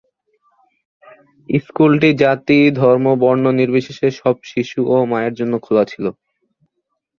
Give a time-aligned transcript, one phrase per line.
[1.49, 6.05] স্কুলটি জাতি ধর্ম বর্ণ নির্বিশেষে সব শিশু ও মায়ের জন্য খোলা ছিল।